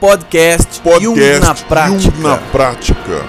[0.00, 2.16] Podcast, Podcast Jung na prática.
[2.16, 3.24] Jung na prática.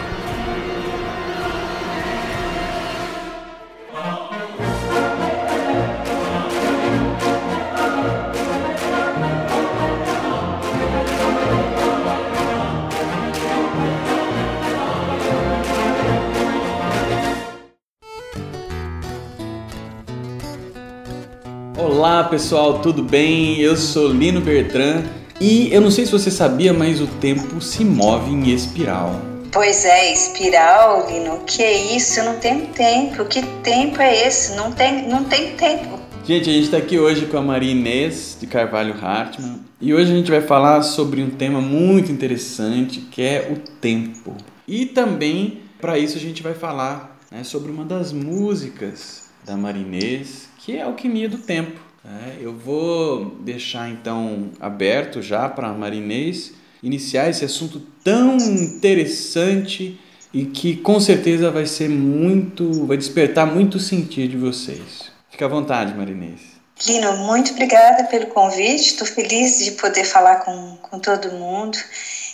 [21.78, 23.58] Olá pessoal, tudo bem?
[23.58, 25.06] Eu sou Lino Bertrand
[25.40, 29.22] e eu não sei se você sabia, mas o tempo se move em espiral.
[29.52, 32.20] Pois é, espiral, Lino, que é isso?
[32.20, 33.24] Eu não tenho tempo.
[33.26, 34.56] Que tempo é esse?
[34.56, 36.00] Não tem, não tem tempo.
[36.26, 40.12] Gente, a gente está aqui hoje com a Maria Inês de Carvalho Hartmann e hoje
[40.12, 44.36] a gente vai falar sobre um tema muito interessante que é o tempo.
[44.68, 49.82] E também, para isso, a gente vai falar né, sobre uma das músicas da Maria
[49.82, 51.87] Inês, que é Alquimia do Tempo.
[52.08, 60.00] É, eu vou deixar então aberto já para a Marinês iniciar esse assunto tão interessante
[60.34, 65.12] e que com certeza vai ser muito, vai despertar muito sentido de vocês.
[65.30, 66.58] Fique à vontade, Marinês.
[66.86, 68.88] Lino, muito obrigada pelo convite.
[68.88, 71.78] Estou feliz de poder falar com, com todo mundo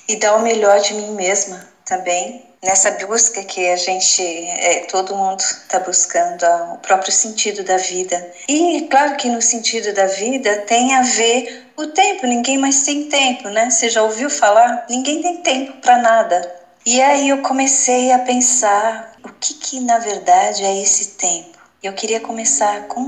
[0.08, 5.14] e dar o melhor de mim mesma também nessa busca que a gente, é, todo
[5.14, 8.32] mundo está buscando o próprio sentido da vida.
[8.48, 13.10] E claro que no sentido da vida tem a ver o tempo, ninguém mais tem
[13.10, 13.70] tempo, né?
[13.70, 14.86] Você já ouviu falar?
[14.90, 16.64] Ninguém tem tempo para nada.
[16.86, 21.58] E aí eu comecei a pensar o que que na verdade é esse tempo.
[21.82, 23.02] Eu queria começar com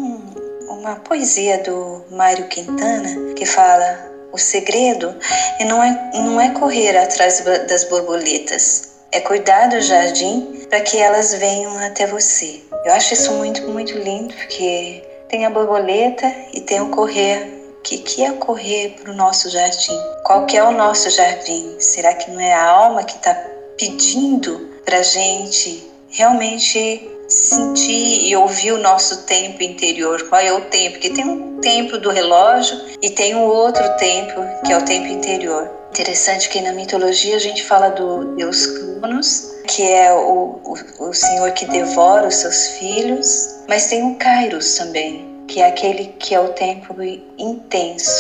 [0.68, 5.16] uma poesia do Mário Quintana que fala o segredo
[5.66, 11.34] não é, não é correr atrás das borboletas, é cuidar do jardim para que elas
[11.34, 12.62] venham até você.
[12.84, 17.62] Eu acho isso muito, muito lindo, porque tem a borboleta e tem o correr.
[17.80, 19.98] O que, que é correr para o nosso jardim?
[20.26, 21.78] Qual que é o nosso jardim?
[21.80, 23.34] Será que não é a alma que está
[23.78, 30.22] pedindo para gente realmente sentir e ouvir o nosso tempo interior.
[30.30, 30.94] Qual é o tempo?
[30.94, 35.08] Porque tem um tempo do relógio e tem um outro tempo que é o tempo
[35.08, 35.70] interior.
[35.96, 41.14] Interessante que na mitologia a gente fala do deus Cronos, que é o, o, o
[41.14, 46.36] senhor que devora os seus filhos, mas tem o Kairos também, que é aquele que
[46.36, 46.94] é o tempo
[47.38, 48.12] intenso.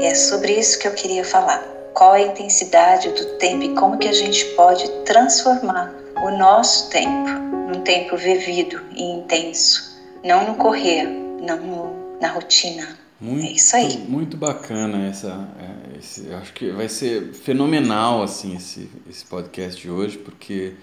[0.00, 1.62] E é sobre isso que eu queria falar.
[1.92, 5.92] Qual é a intensidade do tempo e como que a gente pode transformar
[6.24, 11.04] o nosso tempo num tempo vivido e intenso, não no correr,
[11.42, 12.88] não no, na rotina.
[13.20, 13.98] Muito, é isso aí.
[14.08, 15.46] Muito bacana essa.
[15.98, 20.74] Esse, acho que vai ser fenomenal assim esse, esse podcast de hoje, porque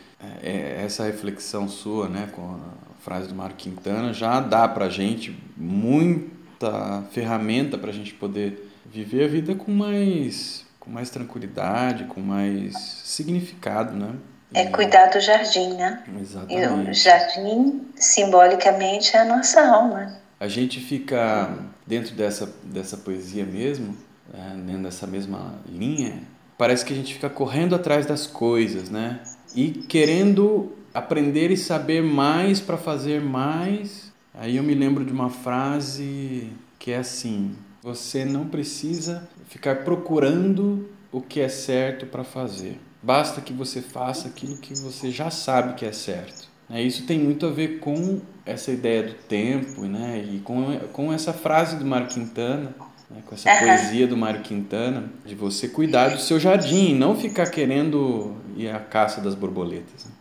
[0.43, 4.89] é, é essa reflexão sua, né, com a frase do Mário Quintana, já dá para
[4.89, 12.05] gente muita ferramenta para a gente poder viver a vida com mais, com mais tranquilidade,
[12.05, 14.15] com mais significado, né?
[14.53, 16.03] É cuidar do jardim, né?
[16.21, 16.87] Exatamente.
[16.87, 20.17] E o jardim, simbolicamente, é a nossa alma.
[20.39, 21.53] A gente fica
[21.85, 23.97] dentro dessa, dessa poesia mesmo,
[24.33, 26.23] é, dentro dessa mesma linha,
[26.57, 29.21] parece que a gente fica correndo atrás das coisas, né?
[29.55, 34.13] E querendo aprender e saber mais para fazer mais.
[34.33, 36.49] Aí eu me lembro de uma frase
[36.79, 42.79] que é assim: você não precisa ficar procurando o que é certo para fazer.
[43.01, 46.49] Basta que você faça aquilo que você já sabe que é certo.
[46.69, 50.25] É, isso tem muito a ver com essa ideia do tempo né?
[50.27, 52.73] e com, com essa frase do Mário Quintana,
[53.15, 53.23] né?
[53.25, 53.59] com essa uhum.
[53.59, 58.69] poesia do Mário Quintana, de você cuidar do seu jardim e não ficar querendo ir
[58.69, 60.05] à caça das borboletas.
[60.05, 60.11] Né?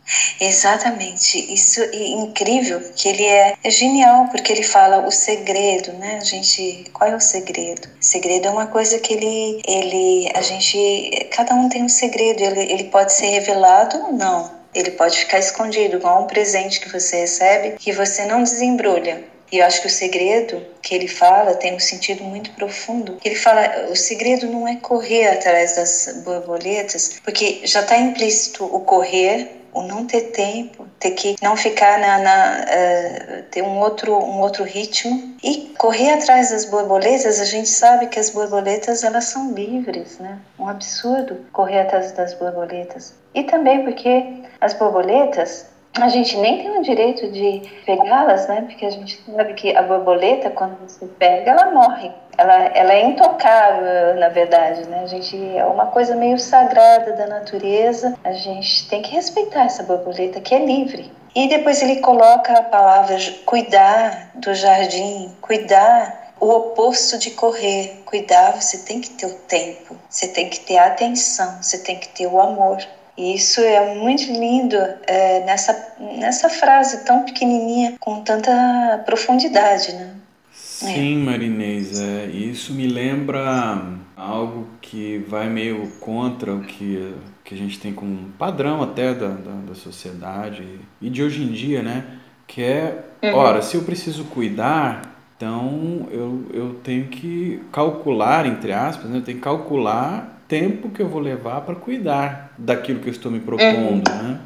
[0.40, 6.18] Exatamente, isso é incrível que ele é, é, genial porque ele fala o segredo, né?
[6.20, 7.88] A gente, qual é o segredo?
[7.88, 12.42] O segredo é uma coisa que ele, ele, a gente, cada um tem um segredo,
[12.42, 14.52] ele, ele pode ser revelado ou não.
[14.74, 19.24] Ele pode ficar escondido, igual um presente que você recebe que você não desembrulha.
[19.54, 23.18] E eu acho que o segredo que ele fala tem um sentido muito profundo.
[23.24, 28.80] Ele fala, o segredo não é correr atrás das borboletas, porque já está implícito o
[28.80, 34.12] correr o não ter tempo, ter que não ficar na, na uh, ter um outro
[34.16, 37.40] um outro ritmo e correr atrás das borboletas.
[37.40, 40.40] A gente sabe que as borboletas elas são livres, né?
[40.58, 43.14] Um absurdo correr atrás das borboletas.
[43.32, 45.66] E também porque as borboletas
[46.00, 48.62] a gente nem tem o direito de pegá-las, né?
[48.62, 52.10] Porque a gente sabe que a borboleta, quando você pega, ela morre.
[52.36, 55.02] Ela, ela é intocável, na verdade, né?
[55.04, 58.18] A gente é uma coisa meio sagrada da natureza.
[58.24, 61.12] A gente tem que respeitar essa borboleta que é livre.
[61.34, 66.22] E depois ele coloca a palavra cuidar do jardim, cuidar.
[66.40, 68.02] o oposto de correr.
[68.04, 71.96] Cuidar, você tem que ter o tempo, você tem que ter a atenção, você tem
[71.98, 72.78] que ter o amor.
[73.16, 74.76] E isso é muito lindo
[75.06, 80.14] é, nessa, nessa frase tão pequenininha, com tanta profundidade, né?
[80.52, 81.24] Sim, é.
[81.24, 83.82] Marinês, é, isso me lembra
[84.16, 87.14] algo que vai meio contra o que,
[87.44, 91.52] que a gente tem como padrão até da, da, da sociedade e de hoje em
[91.52, 92.04] dia, né?
[92.46, 93.34] Que é, uhum.
[93.34, 99.18] ora, se eu preciso cuidar, então eu, eu tenho que calcular, entre aspas, né?
[99.18, 103.30] eu tenho que calcular tempo que eu vou levar para cuidar daquilo que eu estou
[103.30, 104.22] me propondo, uhum.
[104.22, 104.40] né?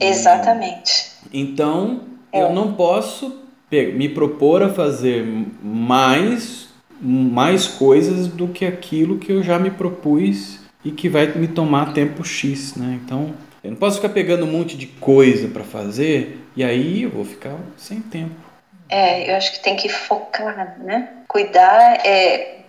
[0.00, 1.12] Exatamente.
[1.32, 2.02] Então,
[2.32, 2.42] é.
[2.42, 5.26] eu não posso me propor a fazer
[5.62, 6.68] mais
[7.00, 11.92] mais coisas do que aquilo que eu já me propus e que vai me tomar
[11.92, 12.98] tempo X, né?
[13.04, 17.10] Então, eu não posso ficar pegando um monte de coisa para fazer e aí eu
[17.10, 18.34] vou ficar sem tempo.
[18.88, 21.08] É, eu acho que tem que focar, né?
[21.28, 22.62] Cuidar é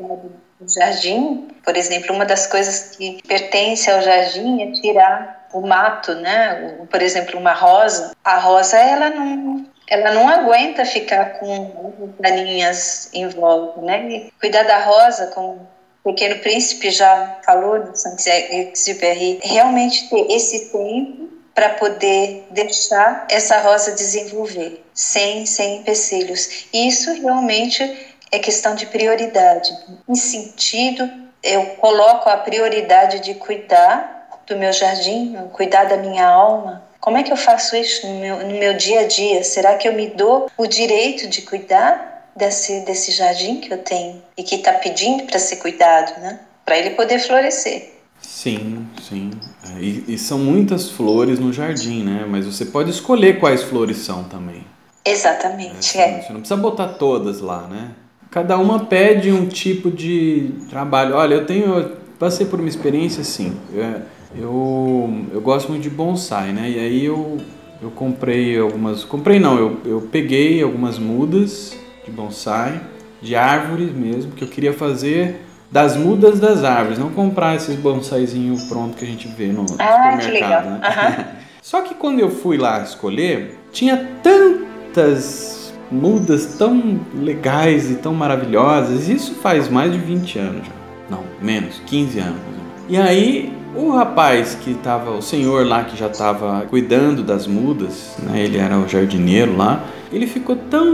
[0.59, 6.13] o jardim, por exemplo, uma das coisas que pertence ao jardim é tirar o mato,
[6.15, 6.77] né?
[6.89, 8.15] Por exemplo, uma rosa.
[8.23, 14.07] A rosa ela não ela não aguenta ficar com galinhas em volta, né?
[14.07, 15.67] E cuidar da rosa, como
[16.03, 23.59] o Pequeno Príncipe já falou no Saint-Exupéry, realmente ter esse tempo para poder deixar essa
[23.59, 26.67] rosa desenvolver, sem, sem empecilhos.
[26.71, 29.71] Isso realmente é questão de prioridade.
[30.07, 31.09] Em sentido,
[31.43, 37.23] eu coloco a prioridade de cuidar do meu jardim, cuidar da minha alma, como é
[37.23, 39.43] que eu faço isso no meu, no meu dia a dia?
[39.43, 44.21] Será que eu me dou o direito de cuidar desse, desse jardim que eu tenho
[44.37, 46.39] e que está pedindo para ser cuidado, né?
[46.65, 47.93] Para ele poder florescer.
[48.21, 49.31] Sim, sim.
[49.65, 52.25] É, e, e, são muitas flores no jardim, né?
[52.27, 54.65] Mas você pode escolher quais flores são também.
[55.05, 55.97] Exatamente.
[55.97, 56.21] É, é.
[56.21, 57.91] Você não precisa botar todas lá, né?
[58.31, 61.15] Cada uma pede um tipo de trabalho.
[61.15, 61.97] Olha, eu tenho.
[62.19, 63.57] Passei por uma experiência assim.
[63.75, 64.01] É,
[64.37, 66.69] eu, eu gosto muito de bonsai, né?
[66.69, 67.37] E aí eu,
[67.81, 69.03] eu comprei algumas.
[69.03, 72.79] Comprei não, eu, eu peguei algumas mudas de bonsai,
[73.21, 75.41] de árvores mesmo, que eu queria fazer
[75.71, 80.19] das mudas das árvores, não comprar esses bonsaizinhos pronto que a gente vê no ah,
[80.19, 80.65] supermercado.
[80.65, 80.81] Né?
[80.83, 81.39] Uhum.
[81.61, 85.58] Só que quando eu fui lá escolher, tinha tantas
[85.91, 89.07] mudas tão legais e tão maravilhosas.
[89.07, 90.73] Isso faz mais de 20 anos já.
[91.09, 92.39] Não, menos, 15 anos.
[92.87, 98.15] E aí o rapaz que estava, o senhor lá que já estava cuidando das mudas,
[98.19, 100.87] né, ele era o jardineiro lá, ele ficou tão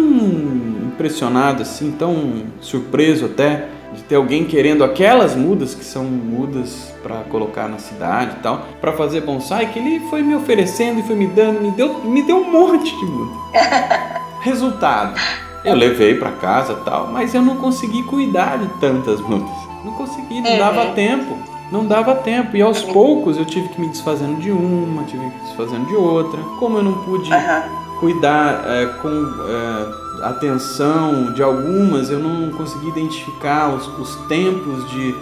[0.88, 7.21] impressionado assim, tão surpreso até de ter alguém querendo aquelas mudas que são mudas para
[7.30, 11.15] colocar na cidade e tal, para fazer bonsai, que ele foi me oferecendo e foi
[11.15, 13.31] me dando, me deu, me deu um monte de muda.
[14.45, 15.19] Resultado,
[15.63, 19.50] eu levei para casa tal, mas eu não consegui cuidar de tantas mudas.
[19.83, 21.36] Não consegui, não dava tempo
[21.71, 22.56] não dava tempo.
[22.56, 25.95] E aos poucos eu tive que me desfazendo de uma, tive que me desfazendo de
[25.95, 26.39] outra.
[26.59, 28.00] Como eu não pude uhum.
[28.00, 35.15] cuidar é, com é, atenção de algumas, eu não consegui identificar os, os tempos de,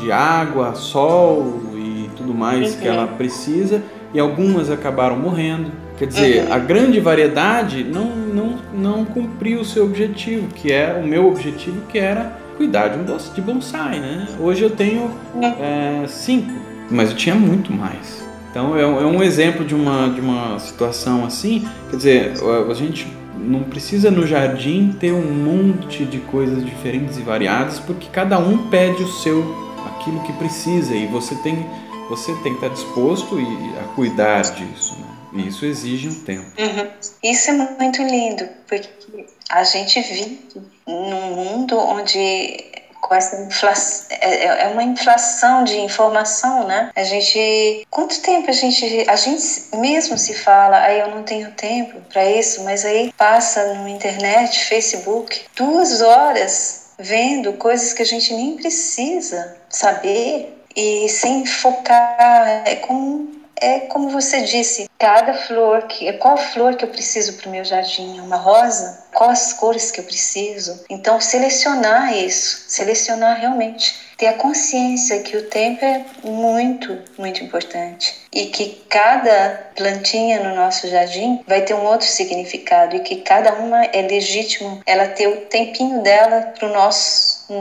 [0.00, 2.80] de água, sol e tudo mais uhum.
[2.80, 3.82] que ela precisa.
[4.14, 5.70] E algumas acabaram morrendo.
[6.02, 6.52] Quer dizer, uhum.
[6.52, 11.80] a grande variedade não, não, não cumpriu o seu objetivo, que é o meu objetivo,
[11.88, 14.26] que era cuidar de um de bonsai, né?
[14.40, 16.50] Hoje eu tenho é, cinco,
[16.90, 18.20] mas eu tinha muito mais.
[18.50, 21.68] Então é, é um exemplo de uma, de uma situação assim.
[21.88, 22.32] Quer dizer,
[22.68, 23.06] a gente
[23.38, 28.68] não precisa no jardim ter um monte de coisas diferentes e variadas, porque cada um
[28.70, 29.54] pede o seu,
[29.86, 31.64] aquilo que precisa e você tem,
[32.08, 33.38] você tem que estar disposto
[33.80, 34.96] a cuidar disso.
[34.98, 35.11] Né?
[35.32, 36.46] E isso exige um tempo.
[36.58, 36.90] Uhum.
[37.22, 40.40] Isso é muito lindo, porque a gente vive
[40.86, 42.72] num mundo onde
[43.02, 46.90] com essa inflação, é, é, é uma inflação de informação, né?
[46.94, 51.50] A gente, quanto tempo a gente, a gente mesmo se fala, aí eu não tenho
[51.50, 58.06] tempo para isso, mas aí passa no internet, Facebook, duas horas vendo coisas que a
[58.06, 65.82] gente nem precisa saber e sem focar, é como é como você disse, cada flor
[65.82, 69.90] que qual flor que eu preciso para o meu jardim, uma rosa, quais as cores
[69.90, 70.84] que eu preciso.
[70.90, 78.14] Então selecionar isso, selecionar realmente, ter a consciência que o tempo é muito, muito importante
[78.32, 83.54] e que cada plantinha no nosso jardim vai ter um outro significado e que cada
[83.54, 86.72] uma é legítimo ela ter o tempinho dela para os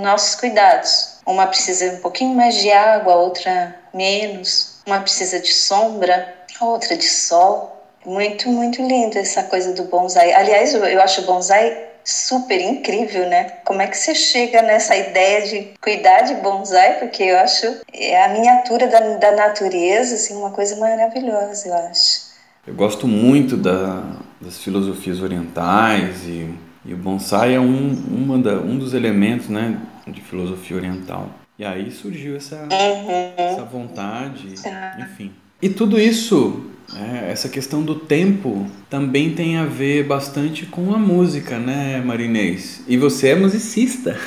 [0.02, 1.12] nossos, cuidados.
[1.26, 7.10] Uma precisa um pouquinho mais de água, outra menos uma precisa de sombra, outra de
[7.10, 7.78] sol.
[8.06, 10.34] Muito, muito lindo essa coisa do bonsai.
[10.34, 13.44] Aliás, eu acho o bonsai super incrível, né?
[13.64, 17.00] Como é que você chega nessa ideia de cuidar de bonsai?
[17.00, 22.32] Porque eu acho é a miniatura da, da natureza, assim, uma coisa maravilhosa, eu acho.
[22.66, 24.04] Eu gosto muito da,
[24.40, 26.54] das filosofias orientais e,
[26.86, 31.28] e o bonsai é um, uma da, um dos elementos, né, de filosofia oriental.
[31.62, 33.34] E aí surgiu essa, uhum.
[33.38, 34.98] essa vontade, tá.
[35.00, 35.32] enfim.
[35.62, 40.98] E tudo isso é, essa questão do tempo também tem a ver bastante com a
[40.98, 42.82] música, né, Marinês?
[42.88, 44.18] E você é musicista.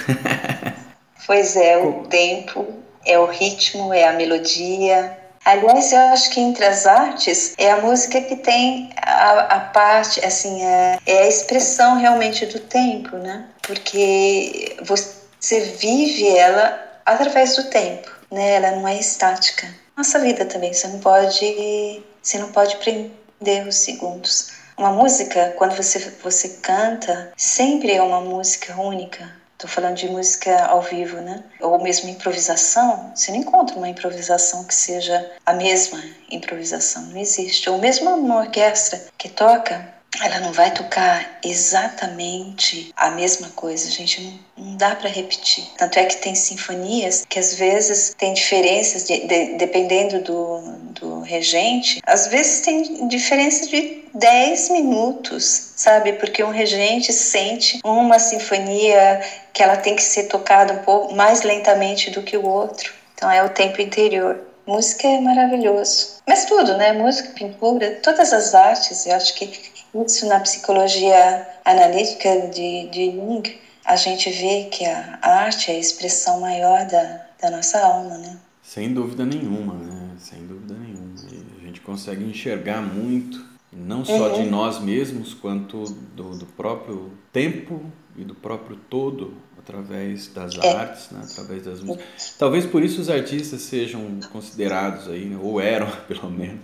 [1.26, 2.69] pois é, o tempo,
[3.05, 5.19] é o ritmo, é a melodia.
[5.45, 10.25] Aliás, eu acho que entre as artes é a música que tem a, a parte,
[10.25, 13.47] assim, é, é a expressão realmente do tempo, né?
[13.61, 18.55] Porque você vive ela através do tempo, né?
[18.55, 19.67] Ela não é estática.
[19.97, 24.51] Nossa vida também, você não pode você não pode prender os segundos.
[24.77, 29.31] Uma música, quando você, você canta, sempre é uma música única.
[29.53, 31.45] Estou falando de música ao vivo, né?
[31.61, 33.13] Ou mesmo improvisação.
[33.15, 37.03] Você não encontra uma improvisação que seja a mesma improvisação.
[37.03, 37.71] Não existe.
[37.71, 39.87] Ou mesmo uma orquestra que toca
[40.23, 44.23] ela não vai tocar exatamente a mesma coisa, gente,
[44.56, 45.64] não, não dá para repetir.
[45.76, 50.61] Tanto é que tem sinfonias que às vezes tem diferenças, de, de, dependendo do,
[51.00, 56.12] do regente, às vezes tem diferença de 10 minutos, sabe?
[56.14, 59.21] Porque um regente sente uma sinfonia
[59.52, 62.92] que ela tem que ser tocada um pouco mais lentamente do que o outro.
[63.14, 64.40] Então é o tempo interior.
[64.66, 66.14] Música é maravilhoso.
[66.26, 66.92] Mas tudo, né?
[66.92, 69.74] Música, pintura, todas as artes, eu acho que
[70.07, 73.43] isso na psicologia analítica de, de Jung,
[73.85, 78.39] a gente vê que a arte é a expressão maior da, da nossa alma, né?
[78.63, 80.11] Sem dúvida nenhuma, né?
[80.19, 81.15] Sem dúvida nenhuma.
[81.31, 84.43] E a gente consegue enxergar muito, não só uhum.
[84.43, 87.83] de nós mesmos, quanto do, do próprio tempo
[88.17, 90.73] e do próprio todo através das é.
[90.76, 91.23] artes, né?
[91.25, 92.35] através das músicas.
[92.38, 95.38] Talvez por isso os artistas sejam considerados aí, né?
[95.42, 96.61] ou eram pelo menos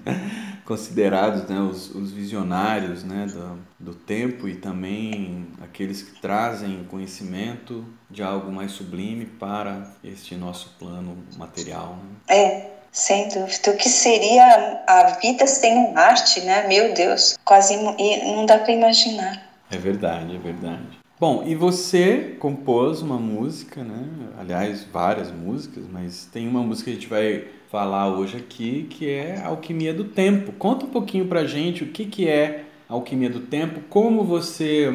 [0.64, 1.58] considerados, né?
[1.58, 3.26] os, os visionários, né?
[3.26, 3.58] Do,
[3.92, 10.76] do tempo e também aqueles que trazem conhecimento de algo mais sublime para este nosso
[10.78, 11.96] plano material.
[12.28, 12.36] Né?
[12.36, 12.70] É.
[12.92, 13.70] Sem dúvida.
[13.70, 16.66] O que seria a vida sem arte, né?
[16.66, 19.40] Meu Deus, quase não dá para imaginar.
[19.70, 20.99] É verdade, é verdade.
[21.20, 24.08] Bom, e você compôs uma música, né?
[24.38, 29.10] Aliás, várias músicas, mas tem uma música que a gente vai falar hoje aqui que
[29.10, 30.50] é Alquimia do Tempo.
[30.52, 34.90] Conta um pouquinho pra gente o que, que é Alquimia do Tempo, como você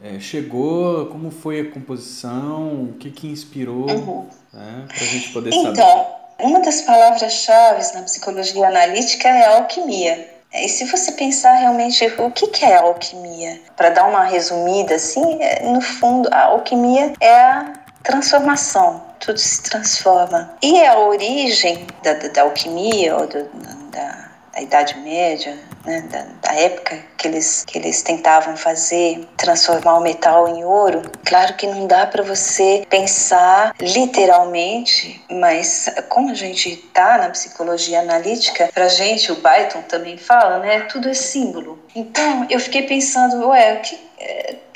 [0.00, 4.24] é, chegou, como foi a composição, o que, que inspirou, uhum.
[4.52, 4.84] né?
[4.86, 5.80] pra gente poder então, saber.
[5.80, 6.06] Então,
[6.42, 10.35] uma das palavras-chave na psicologia analítica é alquimia.
[10.52, 15.62] E se você pensar realmente o que é alquimia, para dar uma resumida assim, é,
[15.62, 17.72] no fundo a alquimia é a
[18.02, 20.56] transformação, tudo se transforma.
[20.62, 23.44] E a origem da, da, da alquimia ou do,
[23.90, 24.25] da,
[24.56, 30.00] da Idade Média, né, da, da, época que eles, que eles tentavam fazer, transformar o
[30.00, 36.70] metal em ouro, claro que não dá para você pensar literalmente, mas como a gente
[36.70, 41.78] está na psicologia analítica, para gente, o Byton também fala, né, tudo é símbolo.
[41.94, 44.05] Então eu fiquei pensando, ué, o que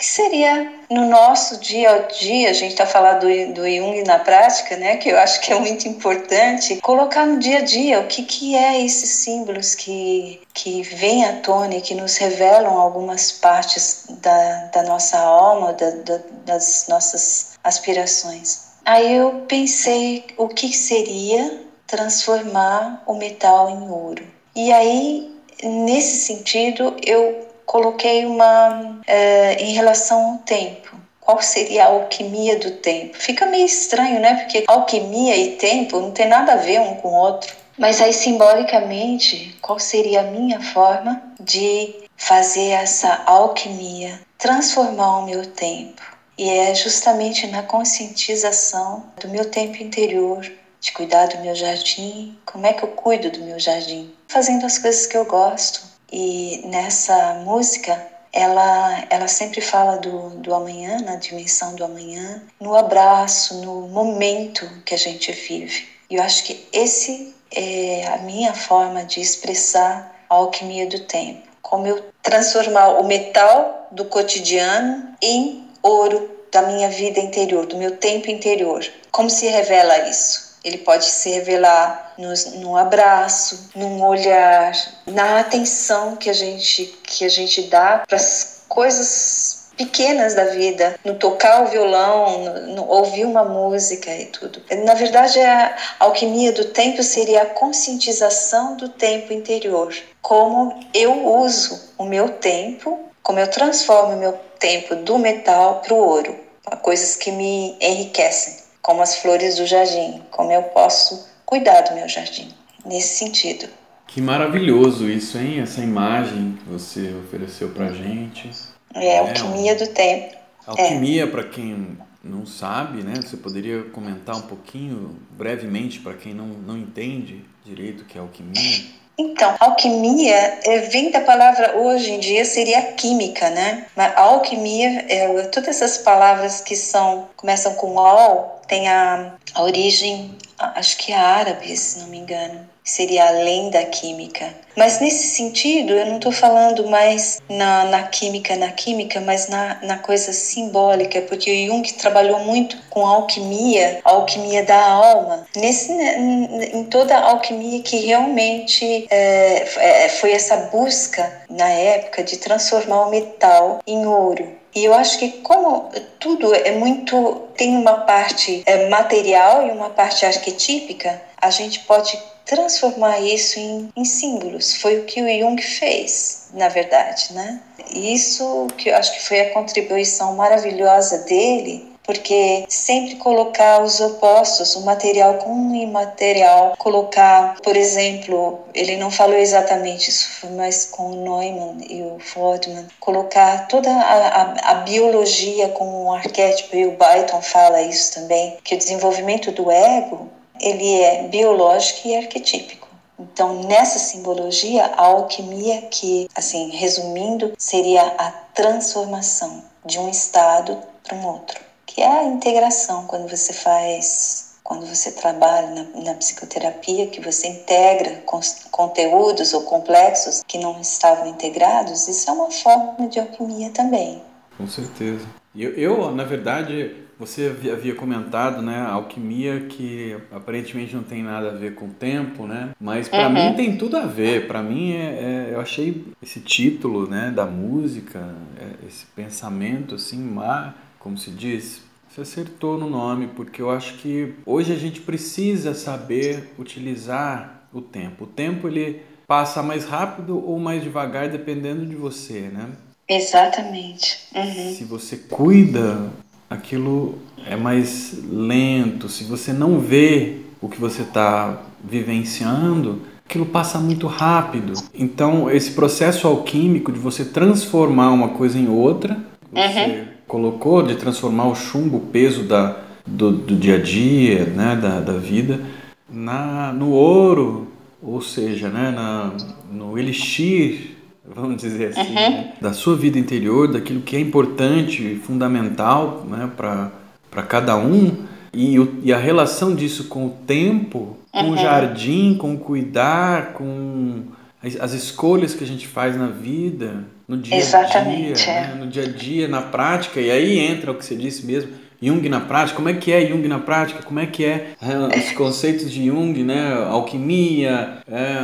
[0.00, 3.20] que seria no nosso dia a dia, a gente está falando
[3.52, 7.58] do, Jung na prática, né, que eu acho que é muito importante, colocar no dia
[7.58, 11.94] a dia o que, que é esses símbolos que, que vêm à tona e que
[11.94, 18.70] nos revelam algumas partes da, da nossa alma, da, da, das nossas aspirações.
[18.86, 24.24] Aí eu pensei o que seria transformar o metal em ouro.
[24.56, 25.30] E aí,
[25.62, 30.96] nesse sentido, eu coloquei uma é, em relação ao tempo.
[31.20, 33.16] Qual seria a alquimia do tempo?
[33.16, 34.34] Fica meio estranho, né?
[34.34, 37.54] Porque alquimia e tempo não tem nada a ver um com o outro.
[37.78, 45.46] Mas aí, simbolicamente, qual seria a minha forma de fazer essa alquimia, transformar o meu
[45.46, 46.02] tempo?
[46.36, 50.44] E é justamente na conscientização do meu tempo interior,
[50.80, 52.36] de cuidar do meu jardim.
[52.44, 54.12] Como é que eu cuido do meu jardim?
[54.26, 60.54] Fazendo as coisas que eu gosto, e nessa música, ela, ela sempre fala do, do
[60.54, 65.88] amanhã, na dimensão do amanhã, no abraço, no momento que a gente vive.
[66.08, 71.48] E eu acho que esse é a minha forma de expressar a alquimia do tempo.
[71.62, 77.96] Como eu transformar o metal do cotidiano em ouro da minha vida interior, do meu
[77.96, 78.84] tempo interior.
[79.10, 80.49] Como se revela isso?
[80.62, 84.72] Ele pode se revelar nos, num abraço, num olhar,
[85.06, 91.00] na atenção que a gente, que a gente dá para as coisas pequenas da vida,
[91.02, 94.60] no tocar o violão, no, no ouvir uma música e tudo.
[94.84, 99.94] Na verdade, a alquimia do tempo seria a conscientização do tempo interior.
[100.20, 105.94] Como eu uso o meu tempo, como eu transformo o meu tempo do metal para
[105.94, 106.38] o ouro,
[106.82, 112.08] coisas que me enriquecem, como as flores do jardim, como eu posso cuidar do meu
[112.08, 113.68] jardim, nesse sentido.
[114.06, 115.60] Que maravilhoso isso, hein?
[115.60, 118.50] Essa imagem que você ofereceu pra gente.
[118.94, 120.36] É, é alquimia do tempo.
[120.66, 121.26] Alquimia, é.
[121.26, 123.14] para quem não sabe, né?
[123.16, 128.20] Você poderia comentar um pouquinho, brevemente, para quem não, não entende direito o que é
[128.20, 129.00] alquimia?
[129.16, 133.86] Então, alquimia é, vem da palavra hoje em dia seria química, né?
[133.94, 140.38] Mas alquimia, é, todas essas palavras que são começam com al, tem a, a origem,
[140.56, 144.48] acho que é árabe, se não me engano seria além da química.
[144.76, 149.78] Mas nesse sentido, eu não estou falando mais na, na química, na química, mas na,
[149.82, 156.84] na coisa simbólica, porque o Jung trabalhou muito com alquimia, alquimia da alma, nesse, em
[156.84, 163.10] toda a alquimia que realmente é, é, foi essa busca na época de transformar o
[163.10, 164.59] metal em ouro.
[164.74, 169.90] E eu acho que como tudo é muito tem uma parte é, material e uma
[169.90, 174.76] parte arquetípica, a gente pode transformar isso em, em símbolos.
[174.76, 177.60] Foi o que o Jung fez, na verdade, né?
[177.92, 184.74] Isso que eu acho que foi a contribuição maravilhosa dele porque sempre colocar os opostos,
[184.74, 191.12] o material com o imaterial, colocar, por exemplo, ele não falou exatamente isso, mas com
[191.12, 196.86] o Neumann e o Fordman, colocar toda a, a, a biologia com o arquétipo, e
[196.86, 200.28] o Byton fala isso também, que o desenvolvimento do ego
[200.60, 202.88] ele é biológico e arquetípico.
[203.20, 211.16] Então, nessa simbologia, a alquimia, que, assim, resumindo, seria a transformação de um estado para
[211.16, 211.69] um outro,
[212.00, 217.48] que é a integração quando você faz quando você trabalha na, na, psicoterapia, que você
[217.48, 218.22] integra
[218.70, 224.22] conteúdos ou complexos que não estavam integrados, isso é uma forma de alquimia também.
[224.56, 225.26] Com certeza.
[225.54, 231.54] Eu, eu na verdade, você havia comentado, né, alquimia que aparentemente não tem nada a
[231.54, 232.70] ver com o tempo, né?
[232.80, 233.34] Mas para uhum.
[233.34, 234.46] mim tem tudo a ver.
[234.46, 240.18] Para mim, é, é, eu achei esse título, né, da música, é, esse pensamento assim,
[240.18, 245.00] mar, como se diz, você acertou no nome, porque eu acho que hoje a gente
[245.00, 248.24] precisa saber utilizar o tempo.
[248.24, 252.68] O tempo ele passa mais rápido ou mais devagar dependendo de você, né?
[253.08, 254.26] Exatamente.
[254.34, 254.74] Uhum.
[254.74, 256.10] Se você cuida
[256.48, 263.78] aquilo é mais lento, se você não vê o que você está vivenciando, aquilo passa
[263.78, 264.72] muito rápido.
[264.92, 269.16] Então, esse processo alquímico de você transformar uma coisa em outra,
[269.52, 270.19] você uhum.
[270.30, 275.00] Colocou de transformar o chumbo, o peso da, do, do dia a dia, né, da,
[275.00, 275.60] da vida,
[276.08, 277.66] na, no ouro,
[278.00, 279.32] ou seja, né, na,
[279.72, 281.00] no elixir
[281.34, 282.14] vamos dizer assim, uhum.
[282.14, 282.52] né?
[282.60, 286.50] da sua vida interior, daquilo que é importante, fundamental né?
[286.56, 291.52] para cada um, e, o, e a relação disso com o tempo, com uhum.
[291.52, 294.22] o jardim, com o cuidar, com
[294.62, 298.74] as, as, escolhas que a gente faz na vida, no dia Exatamente, a dia, né?
[298.74, 301.70] no dia a dia, na prática, e aí entra o que você disse mesmo,
[302.02, 305.16] Jung na prática, como é que é Jung na prática, como é que é, é
[305.16, 308.38] os conceitos de Jung, né, alquimia, é,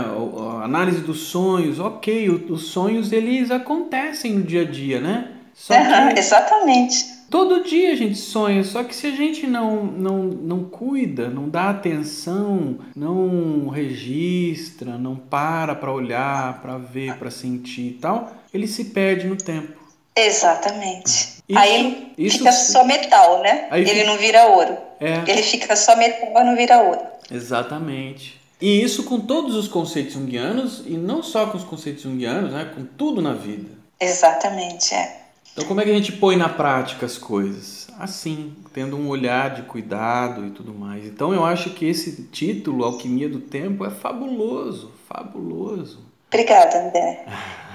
[0.62, 5.32] análise dos sonhos, ok, os sonhos eles acontecem no dia a dia, né?
[5.68, 7.16] Uhum, exatamente.
[7.28, 11.48] Todo dia a gente sonha, só que se a gente não, não, não cuida, não
[11.48, 18.66] dá atenção, não registra, não para para olhar, para ver, para sentir e tal, ele
[18.66, 19.76] se perde no tempo.
[20.16, 21.36] Exatamente.
[21.48, 23.68] Isso, Aí isso fica só metal, né?
[23.70, 24.04] Ele fica...
[24.04, 24.76] não vira ouro.
[24.98, 25.22] É.
[25.30, 27.00] Ele fica só metal, mas não vira ouro.
[27.30, 28.40] Exatamente.
[28.60, 32.72] E isso com todos os conceitos junguianos, e não só com os conceitos junguianos, né?
[32.74, 33.68] com tudo na vida.
[34.00, 35.20] Exatamente, é.
[35.52, 37.86] Então, como é que a gente põe na prática as coisas?
[37.98, 41.04] Assim, tendo um olhar de cuidado e tudo mais.
[41.04, 46.00] Então, eu acho que esse título, Alquimia do Tempo, é fabuloso, fabuloso.
[46.28, 47.24] Obrigada, André.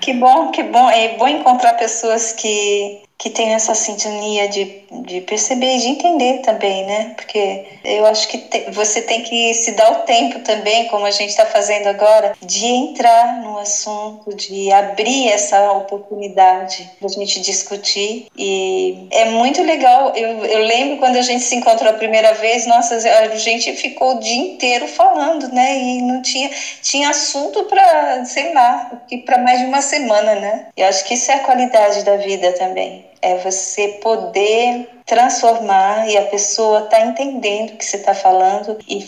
[0.00, 0.90] Que bom, que bom.
[0.90, 6.42] É bom encontrar pessoas que que tem essa sintonia de, de perceber e de entender
[6.42, 7.14] também, né?
[7.16, 11.10] Porque eu acho que te, você tem que se dar o tempo também, como a
[11.10, 17.40] gente está fazendo agora, de entrar no assunto, de abrir essa oportunidade para a gente
[17.40, 18.26] discutir.
[18.36, 20.12] E é muito legal.
[20.14, 24.16] Eu, eu lembro quando a gente se encontrou a primeira vez, nossa, a gente ficou
[24.16, 25.78] o dia inteiro falando, né?
[25.78, 26.50] E não tinha,
[26.82, 30.66] tinha assunto para, sei lá, para mais de uma semana, né?
[30.76, 36.16] E acho que isso é a qualidade da vida também é você poder transformar e
[36.16, 39.04] a pessoa tá entendendo o que você está falando e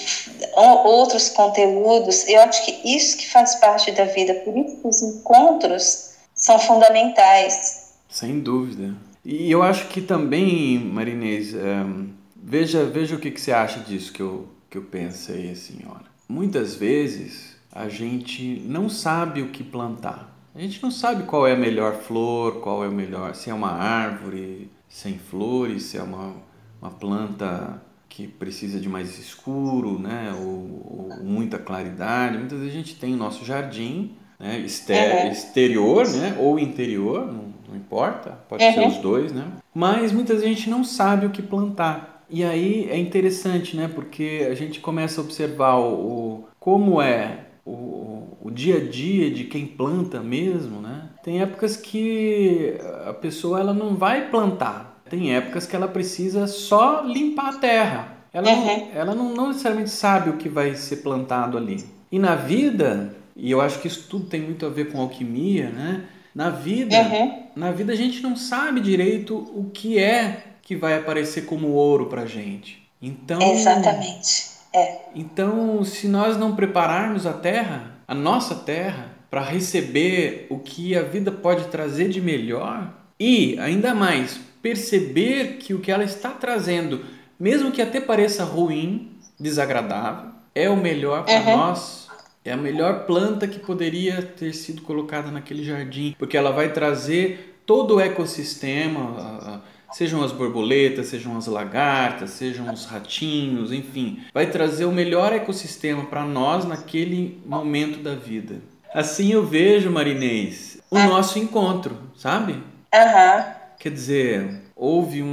[0.56, 2.26] outros conteúdos.
[2.28, 6.58] Eu acho que isso que faz parte da vida, por isso que os encontros são
[6.58, 7.94] fundamentais.
[8.08, 8.94] Sem dúvida.
[9.24, 14.12] E eu acho que também, Marinês, um, veja, veja o que, que você acha disso
[14.12, 16.08] que eu, que eu pensei assim, olha.
[16.28, 20.37] Muitas vezes a gente não sabe o que plantar.
[20.58, 23.54] A gente não sabe qual é a melhor flor, qual é o melhor, se é
[23.54, 26.34] uma árvore sem flores, se é uma,
[26.82, 32.38] uma planta que precisa de mais escuro, né, ou, ou muita claridade.
[32.38, 37.54] Muitas vezes a gente tem o nosso jardim, né, exter exterior, né, ou interior, não,
[37.68, 38.72] não importa, pode uhum.
[38.72, 39.44] ser os dois, né.
[39.72, 42.24] Mas muitas vezes a gente não sabe o que plantar.
[42.28, 47.44] E aí é interessante, né, porque a gente começa a observar o, o como é
[47.68, 51.10] o, o dia a dia de quem planta mesmo, né?
[51.22, 52.76] Tem épocas que
[53.06, 55.02] a pessoa ela não vai plantar.
[55.08, 58.18] Tem épocas que ela precisa só limpar a terra.
[58.32, 58.66] Ela, uhum.
[58.66, 61.84] não, ela não, não necessariamente sabe o que vai ser plantado ali.
[62.10, 65.70] E na vida, e eu acho que isso tudo tem muito a ver com alquimia,
[65.70, 66.04] né?
[66.34, 67.42] Na vida, uhum.
[67.56, 72.06] na vida a gente não sabe direito o que é que vai aparecer como ouro
[72.06, 72.86] pra gente.
[73.00, 74.57] Então, Exatamente.
[74.74, 75.00] É.
[75.14, 81.02] Então, se nós não prepararmos a terra, a nossa terra, para receber o que a
[81.02, 87.04] vida pode trazer de melhor e, ainda mais, perceber que o que ela está trazendo,
[87.38, 91.56] mesmo que até pareça ruim, desagradável, é o melhor para uhum.
[91.56, 92.08] nós.
[92.44, 97.60] É a melhor planta que poderia ter sido colocada naquele jardim, porque ela vai trazer
[97.66, 104.84] todo o ecossistema, Sejam as borboletas, sejam as lagartas, sejam os ratinhos, enfim, vai trazer
[104.84, 108.56] o melhor ecossistema para nós naquele momento da vida.
[108.92, 111.06] Assim eu vejo, Marinês, o ah.
[111.06, 112.52] nosso encontro, sabe?
[112.52, 113.44] Uhum.
[113.78, 115.26] Quer dizer, houve um,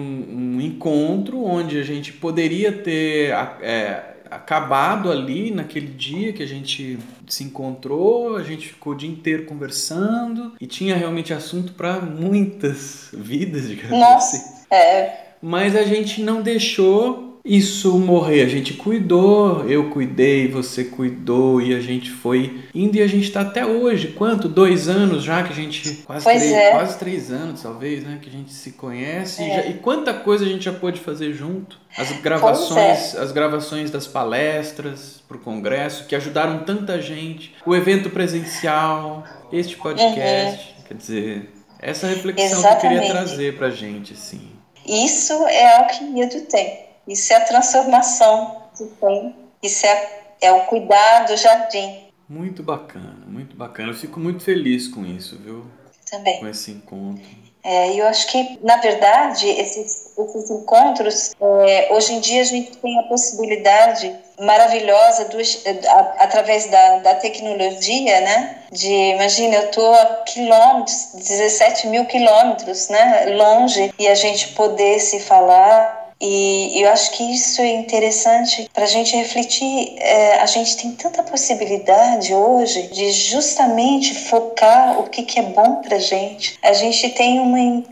[0.56, 6.98] um, encontro onde a gente poderia ter é, acabado ali naquele dia que a gente
[7.28, 13.10] se encontrou, a gente ficou o dia inteiro conversando e tinha realmente assunto para muitas
[13.14, 14.66] vidas, digamos Nossa, assim.
[14.72, 15.26] É.
[15.42, 18.42] Mas a gente não deixou isso morrer.
[18.42, 23.26] A gente cuidou, eu cuidei, você cuidou e a gente foi indo e a gente
[23.26, 24.08] está até hoje.
[24.08, 24.50] Quanto?
[24.50, 26.04] Dois anos já que a gente.
[26.08, 26.72] Quase, três, é.
[26.72, 28.18] quase três anos, talvez, né?
[28.20, 29.44] Que a gente se conhece.
[29.44, 29.46] É.
[29.46, 31.80] E, já, e, quanta coisa a gente já pôde fazer junto.
[31.96, 33.20] As gravações, é.
[33.20, 37.54] as gravações das palestras para o congresso que ajudaram tanta gente.
[37.64, 40.74] O evento presencial, este podcast.
[40.80, 40.84] Uhum.
[40.88, 42.80] Quer dizer, essa reflexão Exatamente.
[42.80, 44.50] que eu queria trazer pra gente, assim.
[44.88, 46.95] Isso é a alquimia do tempo.
[47.08, 49.36] Isso é a transformação que tem.
[49.62, 50.10] Isso é,
[50.42, 52.06] é o cuidado do jardim.
[52.28, 53.92] Muito bacana, muito bacana.
[53.92, 55.66] Eu fico muito feliz com isso, viu?
[56.10, 56.40] Também.
[56.40, 57.24] Com esse encontro.
[57.64, 62.78] É, eu acho que, na verdade, esses, esses encontros, é, hoje em dia a gente
[62.78, 68.60] tem a possibilidade maravilhosa do, a, através da, da tecnologia, né?
[68.72, 73.26] De, imagina, eu estou a quilômetros, 17 mil quilômetros, né?
[73.36, 78.86] Longe, e a gente poder se falar e eu acho que isso é interessante para
[78.86, 79.96] a gente refletir.
[80.00, 85.82] É, a gente tem tanta possibilidade hoje de justamente focar o que, que é bom
[85.82, 86.58] para gente.
[86.62, 87.84] A gente tem uma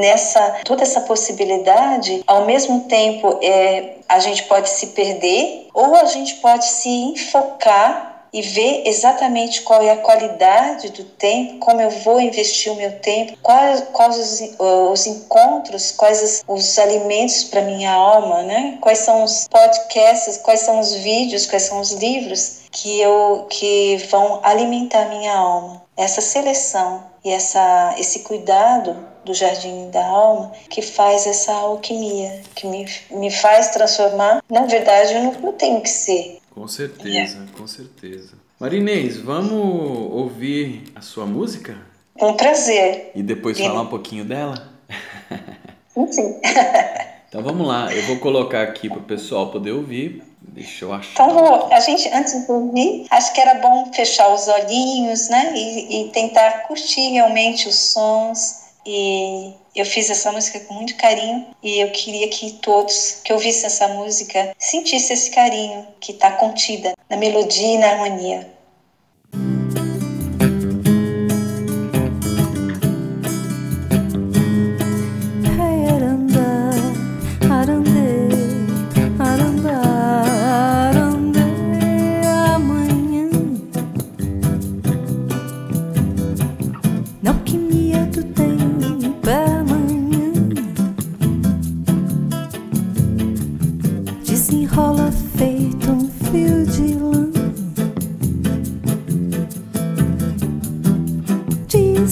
[0.00, 2.22] nessa toda essa possibilidade.
[2.26, 8.13] Ao mesmo tempo, é, a gente pode se perder ou a gente pode se enfocar
[8.34, 12.90] e ver exatamente qual é a qualidade do tempo, como eu vou investir o meu
[12.98, 14.56] tempo, quais, quais os,
[14.90, 18.76] os encontros, quais os, os alimentos para minha alma, né?
[18.80, 23.98] Quais são os podcasts, quais são os vídeos, quais são os livros que eu que
[24.10, 25.84] vão alimentar minha alma.
[25.96, 32.66] Essa seleção e essa esse cuidado do jardim da alma que faz essa alquimia, que
[32.66, 34.42] me, me faz transformar.
[34.50, 37.58] Na verdade, eu não, não tenho que ser com certeza, é.
[37.58, 38.34] com certeza.
[38.60, 39.52] Marinês, vamos
[40.12, 41.76] ouvir a sua música?
[42.14, 43.10] Com prazer.
[43.14, 44.72] E depois falar um pouquinho dela?
[46.10, 46.40] Sim.
[47.28, 50.22] então vamos lá, eu vou colocar aqui para o pessoal poder ouvir.
[50.40, 51.10] Deixa eu achar.
[51.12, 55.52] Então, a gente, antes de ouvir, acho que era bom fechar os olhinhos, né?
[55.56, 61.46] E, e tentar curtir realmente os sons e eu fiz essa música com muito carinho
[61.62, 66.92] e eu queria que todos que ouvissem essa música sentissem esse carinho que está contida
[67.08, 68.53] na melodia e na harmonia.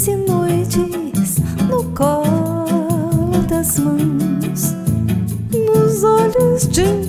[0.02, 1.36] dias e noites
[1.68, 4.74] no colo das mãos,
[5.52, 7.01] nos olhos de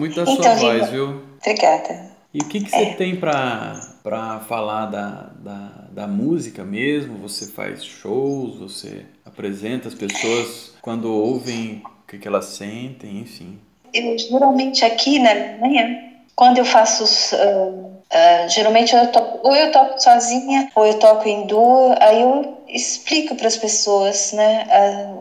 [0.00, 1.22] muito da então, sua voz, viu?
[1.40, 2.10] Obrigada.
[2.32, 2.94] E o que, que você é.
[2.94, 7.18] tem para falar da, da, da música mesmo?
[7.18, 13.58] Você faz shows, você apresenta as pessoas quando ouvem o que, que elas sentem, enfim.
[13.92, 15.98] Eu geralmente aqui na manhã,
[16.34, 17.04] quando eu faço
[17.36, 22.20] uh, Uh, geralmente eu toco, ou eu toco sozinha ou eu toco em duo, aí
[22.20, 24.66] eu explico para as pessoas, né,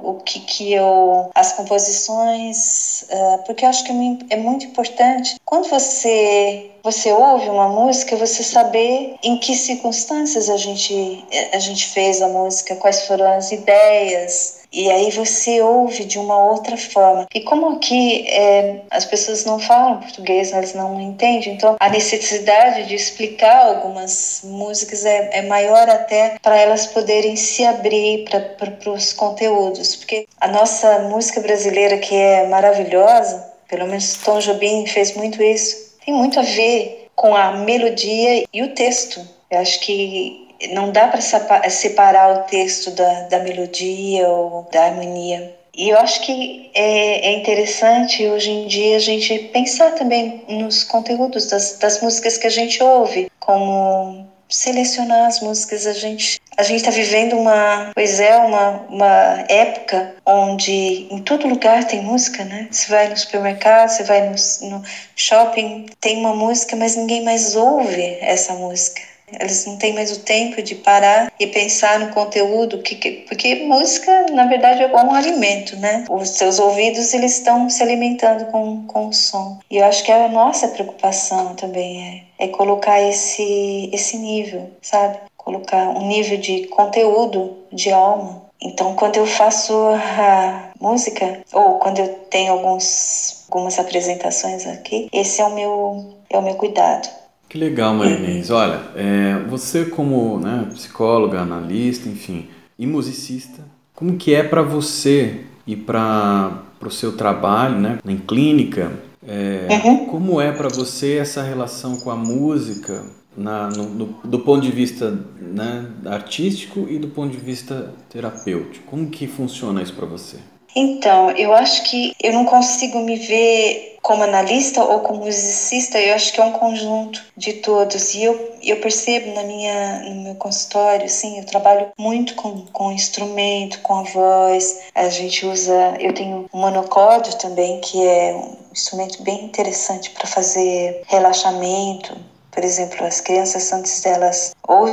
[0.03, 3.91] o que que eu, as composições, uh, porque eu acho que
[4.29, 10.57] é muito importante quando você você ouve uma música, você saber em que circunstâncias a
[10.57, 16.19] gente a gente fez a música, quais foram as ideias e aí você ouve de
[16.19, 17.27] uma outra forma.
[17.34, 22.88] E como aqui é, as pessoas não falam português, elas não entendem, então a necessidade
[22.88, 29.13] de explicar algumas músicas é, é maior até para elas poderem se abrir para os
[29.13, 35.41] conteúdos, porque a nossa música brasileira que é maravilhosa, pelo menos Tom Jobim fez muito
[35.41, 39.21] isso, tem muito a ver com a melodia e o texto.
[39.51, 41.22] Eu acho que não dá para
[41.69, 45.56] separar o texto da, da melodia ou da harmonia.
[45.76, 50.84] E eu acho que é, é, interessante hoje em dia a gente pensar também nos
[50.84, 55.88] conteúdos das, das músicas que a gente ouve, como selecionar as músicas.
[55.88, 61.48] A gente a gente está vivendo uma, pois é, uma, uma época onde em todo
[61.48, 62.67] lugar tem música, né?
[62.69, 64.36] Você vai no supermercado, você vai no,
[64.69, 64.84] no
[65.15, 69.02] shopping, tem uma música, mas ninguém mais ouve essa música.
[69.39, 73.55] Eles não têm mais o tempo de parar e pensar no conteúdo, que, que, porque
[73.65, 76.05] música, na verdade, é um alimento, né?
[76.09, 79.59] Os seus ouvidos, eles estão se alimentando com, com o som.
[79.69, 84.69] E eu acho que é a nossa preocupação também é, é colocar esse, esse nível,
[84.81, 85.17] sabe?
[85.37, 88.49] Colocar um nível de conteúdo, de alma.
[88.61, 95.41] Então, quando eu faço a música, ou quando eu tenho alguns, algumas apresentações aqui, esse
[95.41, 97.18] é o meu, é o meu cuidado
[97.49, 98.51] que legal, Marinês.
[98.51, 105.41] Olha, é, você como né, psicóloga, analista, enfim, e musicista, como que é para você
[105.67, 108.91] e para o seu trabalho, né, em clínica,
[109.27, 110.05] é, uhum.
[110.05, 113.03] como é para você essa relação com a música
[113.35, 118.85] na, no, no, do ponto de vista né, artístico e do ponto de vista terapêutico?
[118.85, 120.38] Como que funciona isso para você?
[120.75, 126.15] Então, eu acho que eu não consigo me ver como analista ou como musicista, eu
[126.15, 128.13] acho que é um conjunto de todos.
[128.13, 132.91] E eu, eu percebo na minha, no meu consultório, assim, eu trabalho muito com, com
[132.91, 134.79] instrumento, com a voz.
[134.95, 140.27] A gente usa, eu tenho um monocórdio também, que é um instrumento bem interessante para
[140.27, 142.15] fazer relaxamento.
[142.51, 144.86] Por exemplo, as crianças antes delas ou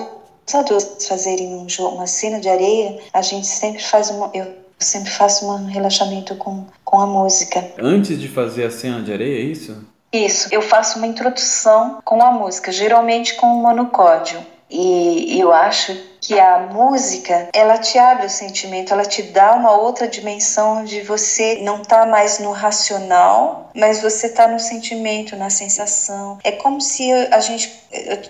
[0.47, 4.87] os adultos fazerem um, uma cena de areia, a gente sempre faz uma, eu eu
[4.87, 7.73] sempre faço um relaxamento com, com a música.
[7.79, 9.85] Antes de fazer a cena de areia, é isso?
[10.13, 14.45] Isso, eu faço uma introdução com a música, geralmente com o monocórdio.
[14.69, 19.71] E eu acho que a música, ela te abre o sentimento, ela te dá uma
[19.77, 25.51] outra dimensão de você não tá mais no racional, mas você tá no sentimento, na
[25.51, 26.39] sensação.
[26.43, 27.73] É como se a gente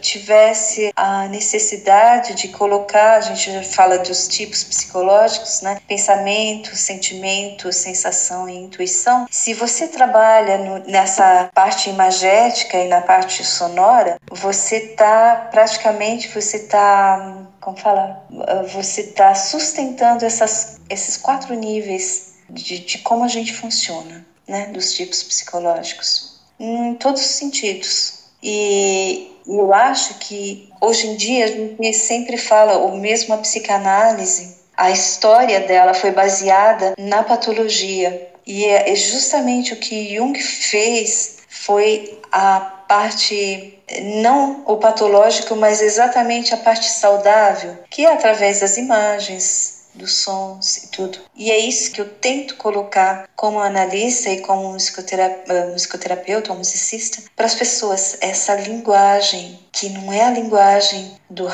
[0.01, 5.81] tivesse a necessidade de colocar, a gente já fala dos tipos psicológicos, né?
[5.87, 9.27] Pensamento, sentimento, sensação e intuição.
[9.31, 16.61] Se você trabalha no, nessa parte imagética e na parte sonora, você tá praticamente, você
[16.61, 18.25] tá como falar,
[18.73, 24.95] você está sustentando essas, esses quatro níveis de, de como a gente funciona, né, dos
[24.95, 28.21] tipos psicológicos, em todos os sentidos.
[28.41, 34.57] E eu acho que hoje em dia a gente sempre fala, ou mesmo a psicanálise,
[34.77, 38.31] a história dela foi baseada na patologia.
[38.47, 45.81] E é, é justamente o que Jung fez foi a parte não o patológico, mas
[45.81, 51.19] exatamente a parte saudável, que é através das imagens, dos sons e tudo.
[51.35, 56.59] E é isso que eu tento colocar como analista e como musicoterapeuta, eh, musicoterapeuta ou
[56.59, 61.49] musicista para as pessoas essa linguagem que não é a linguagem do,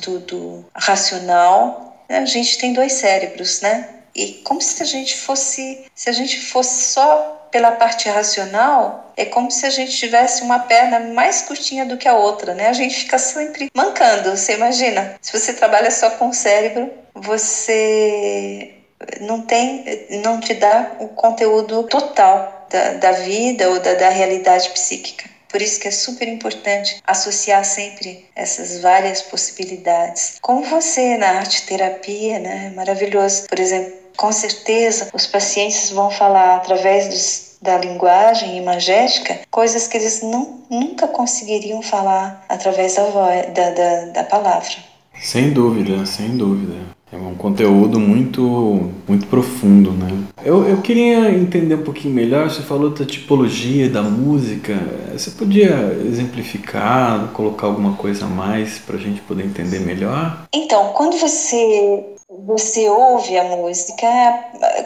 [0.00, 2.04] do, do racional.
[2.08, 3.88] A gente tem dois cérebros, né?
[4.14, 9.24] E como se a gente fosse, se a gente fosse só pela parte racional, é
[9.24, 12.68] como se a gente tivesse uma perna mais curtinha do que a outra, né?
[12.68, 14.36] A gente fica sempre mancando.
[14.36, 15.16] Você imagina?
[15.20, 18.74] Se você trabalha só com o cérebro, você
[19.20, 19.84] não tem,
[20.22, 25.28] não te dá o conteúdo total da, da vida ou da, da realidade psíquica.
[25.48, 30.36] Por isso que é super importante associar sempre essas várias possibilidades.
[30.42, 32.70] Como você na arte terapia, né?
[32.76, 33.46] Maravilhoso.
[33.48, 39.96] Por exemplo, com certeza os pacientes vão falar através dos, da linguagem imagética coisas que
[39.96, 44.74] eles não, nunca conseguiriam falar através da, voz, da, da, da palavra.
[45.22, 46.74] Sem dúvida, sem dúvida.
[47.10, 50.10] É um conteúdo muito, muito profundo, né?
[50.44, 54.74] Eu, eu queria entender um pouquinho melhor, você falou da tipologia da música,
[55.12, 60.44] você podia exemplificar, colocar alguma coisa a mais para a gente poder entender melhor?
[60.52, 62.04] Então, quando você
[62.44, 64.06] você ouve a música,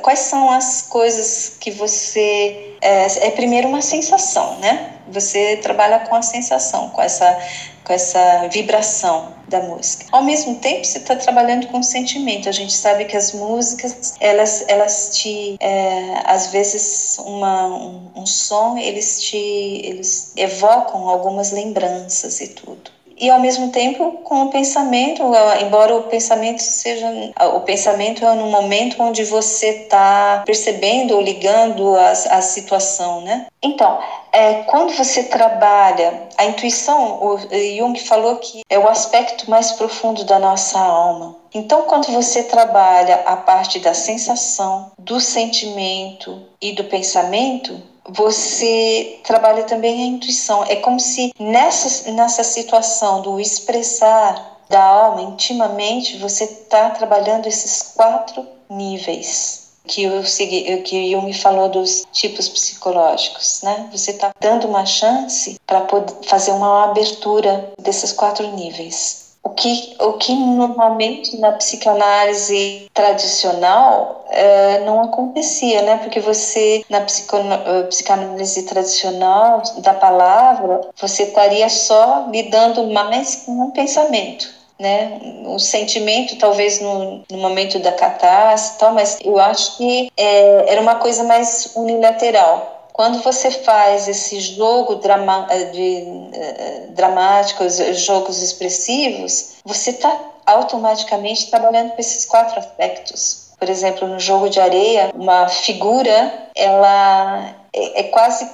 [0.02, 2.76] quais são as coisas que você.
[2.80, 5.00] É, é, primeiro uma sensação, né?
[5.08, 7.38] Você trabalha com a sensação, com essa
[7.84, 10.06] com essa vibração da música.
[10.12, 12.48] Ao mesmo tempo, você está trabalhando com sentimento.
[12.48, 18.24] A gente sabe que as músicas, elas, elas te, é, às vezes, uma, um, um
[18.24, 24.50] som, eles te, eles evocam algumas lembranças e tudo e ao mesmo tempo com o
[24.50, 25.22] pensamento,
[25.60, 27.06] embora o pensamento seja
[27.54, 33.46] o pensamento é no momento onde você está percebendo ou ligando a, a situação, né?
[33.62, 34.00] Então,
[34.32, 37.38] é, quando você trabalha a intuição, o
[37.76, 41.36] Jung falou que é o aspecto mais profundo da nossa alma.
[41.54, 49.64] Então, quando você trabalha a parte da sensação, do sentimento e do pensamento, você trabalha
[49.64, 50.64] também a intuição.
[50.64, 57.92] É como se nessa, nessa situação do expressar da alma intimamente, você está trabalhando esses
[57.94, 63.88] quatro níveis que o que Jung falou dos tipos psicológicos, né?
[63.92, 65.86] Você está dando uma chance para
[66.26, 69.21] fazer uma abertura desses quatro níveis.
[69.44, 75.96] O que, o que normalmente na psicanálise tradicional é, não acontecia, né?
[75.98, 83.70] Porque você, na eh, psicanálise tradicional da palavra, você estaria só lidando mais com um
[83.72, 84.48] pensamento.
[84.78, 85.20] Né?
[85.46, 90.96] O sentimento, talvez no, no momento da catástrofe, mas eu acho que é, era uma
[90.96, 97.64] coisa mais unilateral quando você faz esse jogo drama, eh, de, uh, dramático,
[97.94, 100.14] jogos expressivos, você está
[100.44, 103.52] automaticamente trabalhando com esses quatro aspectos.
[103.58, 108.48] Por exemplo, no jogo de areia, uma figura, ela é, é quase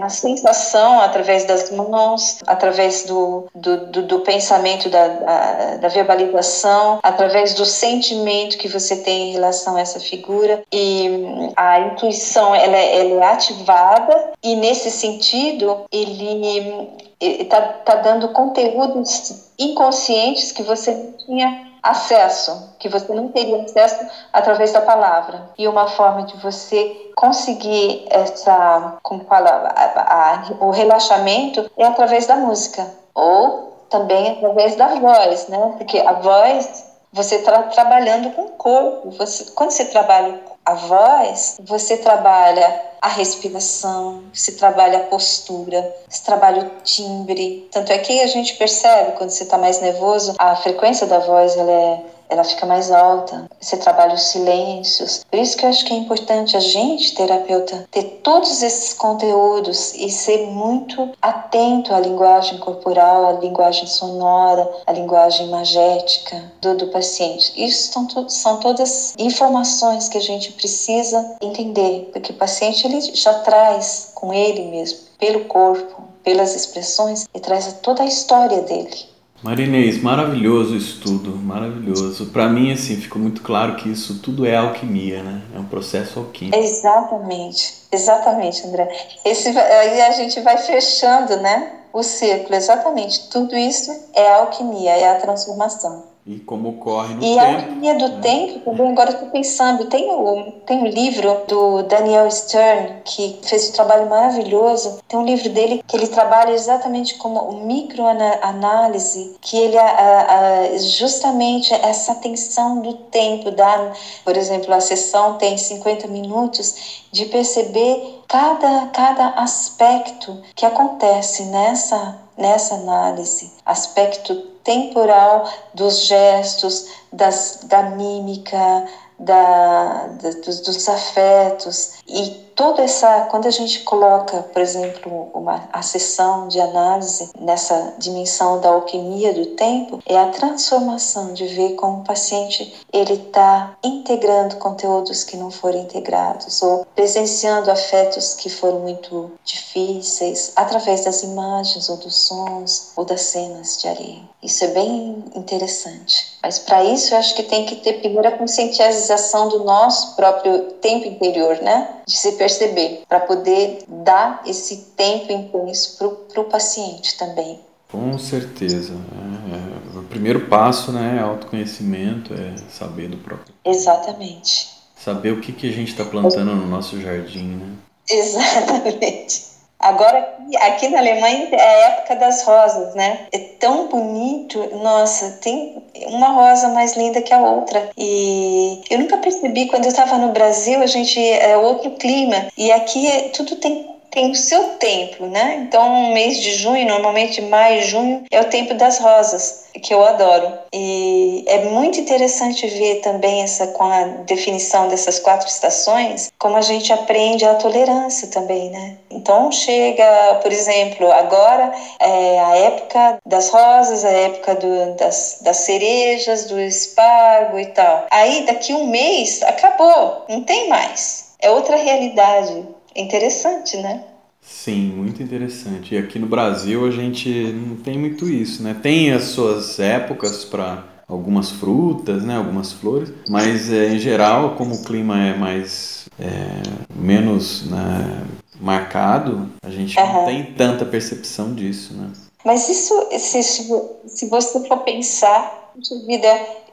[0.00, 7.00] a sensação através das mãos, através do, do, do, do pensamento, da, da, da, verbalização,
[7.02, 10.62] através do sentimento que você tem em relação a essa figura.
[10.72, 18.28] E a intuição ela, é, ela é ativada e, nesse sentido, ele está tá dando
[18.28, 25.50] conteúdos inconscientes que você tinha acesso, que você não teria acesso através da palavra.
[25.58, 32.26] E uma forma de você conseguir essa, como fala, a, a, o relaxamento é através
[32.26, 35.74] da música ou também através da voz, né?
[35.76, 39.10] Porque a voz você está trabalhando com o corpo.
[39.10, 46.24] Você, quando você trabalha a voz, você trabalha a respiração, você trabalha a postura, você
[46.24, 47.68] trabalha o timbre.
[47.70, 51.56] Tanto é que a gente percebe quando você está mais nervoso, a frequência da voz
[51.56, 52.00] ela é
[52.32, 53.50] ela fica mais alta.
[53.60, 55.24] Você trabalha os silêncios.
[55.30, 59.94] Por isso que eu acho que é importante a gente, terapeuta, ter todos esses conteúdos
[59.94, 66.86] e ser muito atento à linguagem corporal, à linguagem sonora, à linguagem magética do, do
[66.86, 67.52] paciente.
[67.54, 73.34] Isso são, são todas informações que a gente precisa entender, porque o paciente ele já
[73.40, 79.11] traz com ele mesmo, pelo corpo, pelas expressões, e traz toda a história dele.
[79.42, 82.26] Marinês, maravilhoso isso tudo, maravilhoso.
[82.26, 85.42] Para mim, assim, ficou muito claro que isso tudo é alquimia, né?
[85.54, 86.56] É um processo alquímico.
[86.56, 88.88] Exatamente, exatamente, André.
[89.24, 91.72] Esse, aí a gente vai fechando, né?
[91.92, 93.28] O círculo, exatamente.
[93.30, 96.11] Tudo isso é alquimia, é a transformação.
[96.24, 97.34] E como ocorre no e tempo.
[97.34, 98.20] E a alquimia do né?
[98.20, 103.70] tempo também, agora estou pensando, tem o, tem um livro do Daniel Stern, que fez
[103.70, 105.00] um trabalho maravilhoso.
[105.08, 110.78] Tem um livro dele que ele trabalha exatamente como o microanálise, que ele, a, a,
[110.78, 113.92] justamente essa atenção do tempo, da,
[114.24, 122.21] por exemplo, a sessão tem 50 minutos, de perceber cada, cada aspecto que acontece nessa,
[122.36, 128.86] nessa análise, aspecto temporal dos gestos, das, da mímica,
[129.18, 135.68] da, da dos, dos, afetos e toda essa quando a gente coloca por exemplo uma
[135.72, 141.74] a sessão de análise nessa dimensão da alquimia do tempo é a transformação de ver
[141.74, 148.48] como o paciente ele está integrando conteúdos que não foram integrados ou presenciando afetos que
[148.48, 154.22] foram muito difíceis através das imagens ou dos sons ou das cenas de areia.
[154.42, 156.36] Isso é bem interessante.
[156.42, 160.72] Mas para isso eu acho que tem que ter primeiro a conscientização do nosso próprio
[160.80, 165.98] tempo interior né de se perceber, para poder dar esse tempo intenso
[166.32, 167.60] para o paciente também.
[167.90, 168.94] Com certeza.
[168.94, 173.54] É, é, o primeiro passo né, é autoconhecimento, é saber do próprio.
[173.64, 174.70] Exatamente.
[174.96, 177.68] Saber o que, que a gente está plantando no nosso jardim, né?
[178.08, 179.51] Exatamente.
[179.82, 183.26] Agora, aqui na Alemanha é a época das rosas, né?
[183.32, 187.90] É tão bonito, nossa, tem uma rosa mais linda que a outra.
[187.98, 192.46] E eu nunca percebi, quando eu estava no Brasil, a gente é outro clima.
[192.56, 195.64] E aqui é, tudo tem tem o seu tempo, né?
[195.66, 200.52] Então, mês de junho, normalmente maio, junho, é o tempo das rosas, que eu adoro.
[200.72, 206.60] E é muito interessante ver também essa com a definição dessas quatro estações, como a
[206.60, 208.98] gente aprende a tolerância também, né?
[209.10, 215.56] Então, chega, por exemplo, agora é a época das rosas, a época do, das, das
[215.58, 218.06] cerejas, do espargo e tal.
[218.10, 221.32] Aí, daqui um mês, acabou, não tem mais.
[221.40, 222.62] É outra realidade.
[222.94, 224.04] Interessante, né?
[224.40, 225.94] Sim, muito interessante.
[225.94, 228.76] E aqui no Brasil a gente não tem muito isso, né?
[228.80, 232.36] Tem as suas épocas para algumas frutas, né?
[232.36, 236.62] Algumas flores, mas é, em geral, como o clima é mais é,
[236.94, 238.26] menos né,
[238.60, 240.12] marcado, a gente uhum.
[240.12, 242.10] não tem tanta percepção disso, né?
[242.44, 245.72] Mas isso, se, se você for pensar,
[246.06, 246.28] vida,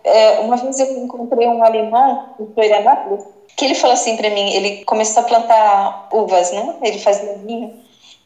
[0.10, 3.24] é, uma vez eu encontrei um alemão em Florianópolis
[3.55, 6.76] que ele falou assim para mim, ele começou a plantar uvas, né?
[6.82, 7.70] Ele fazia vinho.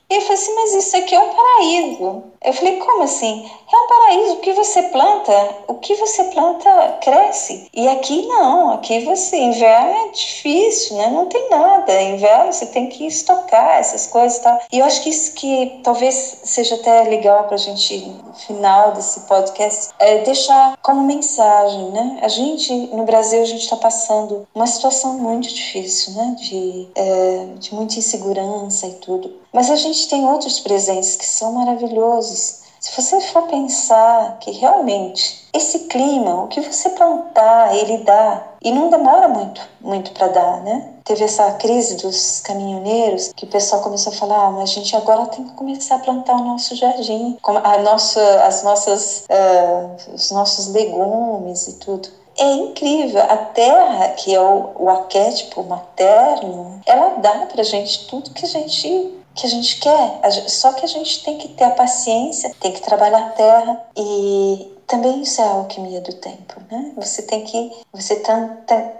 [0.10, 2.24] E eu falei assim, mas isso aqui é um paraíso.
[2.44, 3.50] Eu falei, como assim?
[3.72, 4.34] É um paraíso.
[4.34, 7.68] O que você planta, o que você planta cresce.
[7.74, 11.08] E aqui não, aqui você, inverno é difícil, né?
[11.08, 12.02] Não tem nada.
[12.02, 14.60] Inverno você tem que estocar essas coisas e tal.
[14.72, 19.22] E eu acho que isso que talvez seja até legal pra gente, no final desse
[19.22, 22.20] podcast, é deixar como mensagem, né?
[22.22, 26.36] A gente, no Brasil, a gente está passando uma situação muito difícil, né?
[26.38, 29.42] De, é, de muita insegurança e tudo.
[29.54, 32.64] Mas a gente tem outros presentes que são maravilhosos.
[32.80, 38.72] Se você for pensar que realmente esse clima, o que você plantar, ele dá e
[38.72, 40.90] não demora muito, muito para dar, né?
[41.06, 44.96] Teve essa crise dos caminhoneiros que o pessoal começou a falar, ah, mas a gente
[44.96, 50.32] agora tem que começar a plantar o nosso jardim, a nossa, as nossas, uh, os
[50.32, 52.10] nossos legumes e tudo.
[52.38, 53.22] É incrível.
[53.22, 58.50] A terra, que é o, o arquétipo materno, ela dá para gente tudo que a
[58.50, 60.22] gente que a gente quer.
[60.50, 64.72] Só que a gente tem que ter a paciência, tem que trabalhar a terra e
[64.88, 66.92] também isso é a alquimia do tempo, né?
[66.98, 68.48] Você tem que você tra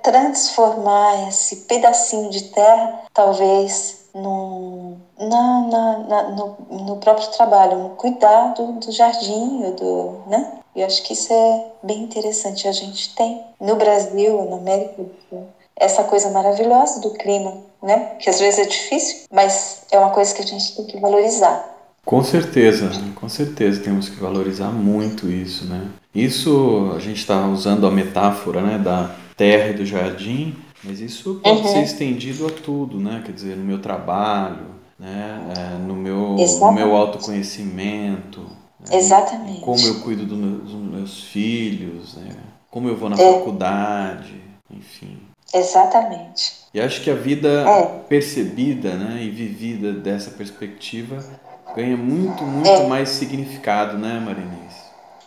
[0.02, 7.90] transformar esse pedacinho de terra, talvez no, na, na, na, no, no próprio trabalho, no
[7.92, 10.60] cuidado do jardim, do, né?
[10.76, 12.68] Eu acho que isso é bem interessante.
[12.68, 18.16] A gente tem no Brasil, na América do Sul, essa coisa maravilhosa do clima, né?
[18.20, 21.72] Que às vezes é difícil, mas é uma coisa que a gente tem que valorizar.
[22.06, 25.88] Com certeza, com certeza temos que valorizar muito isso, né?
[26.14, 30.54] Isso a gente está usando a metáfora, né, da terra e do jardim,
[30.84, 31.68] mas isso pode uhum.
[31.68, 33.24] ser estendido a tudo, né?
[33.26, 38.42] Quer dizer, no meu trabalho, né, é, no meu, no meu autoconhecimento,
[38.80, 38.98] né?
[38.98, 39.62] Exatamente.
[39.62, 42.36] Como eu cuido do meu, dos meus filhos, né?
[42.70, 43.34] Como eu vou na é.
[43.34, 45.18] faculdade, enfim.
[45.54, 46.64] Exatamente.
[46.74, 47.86] E acho que a vida é.
[48.10, 51.24] percebida né, e vivida dessa perspectiva
[51.76, 52.88] ganha muito, muito é.
[52.88, 54.74] mais significado, né, Marinês?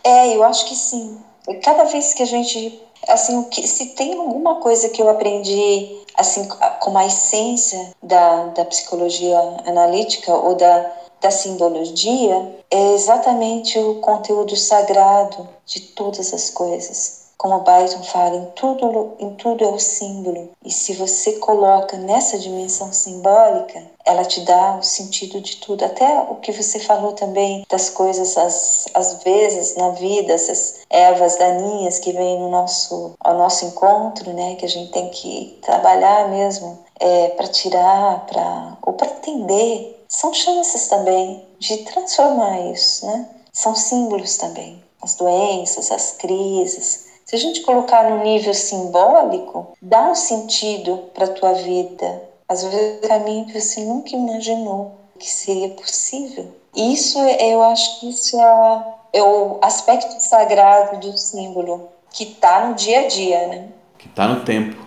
[0.03, 1.17] É, eu acho que sim.
[1.63, 6.47] Cada vez que a gente, assim, se tem alguma coisa que eu aprendi, assim,
[6.81, 14.55] como a essência da, da psicologia analítica ou da, da simbologia, é exatamente o conteúdo
[14.57, 20.49] sagrado de todas as coisas como Byron fala, em tudo, em tudo é o símbolo.
[20.65, 25.85] E se você coloca nessa dimensão simbólica, ela te dá o sentido de tudo.
[25.85, 31.37] Até o que você falou também das coisas, às, às vezes, na vida, essas ervas
[31.37, 34.55] daninhas que vêm no nosso, ao nosso encontro, né?
[34.55, 40.03] Que a gente tem que trabalhar mesmo é, para tirar, pra, ou para entender.
[40.09, 43.29] São chances também de transformar isso, né?
[43.53, 44.81] São símbolos também.
[45.01, 51.25] As doenças, as crises, se a gente colocar no nível simbólico, dá um sentido para
[51.25, 52.23] a tua vida.
[52.47, 56.55] Às vezes, um caminho que você nunca imaginou que seria possível.
[56.73, 62.75] Isso, eu acho que isso é, é o aspecto sagrado do símbolo, que está no
[62.75, 63.67] dia a dia, né?
[63.97, 64.77] Que está no tempo.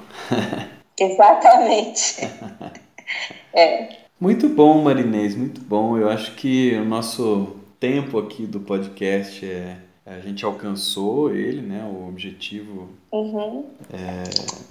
[0.98, 2.26] Exatamente.
[3.52, 3.98] é.
[4.18, 5.98] Muito bom, Marinês, muito bom.
[5.98, 11.84] Eu acho que o nosso tempo aqui do podcast é a gente alcançou ele, né?
[11.84, 12.88] O objetivo.
[13.12, 13.66] Uhum.
[13.92, 14.24] É,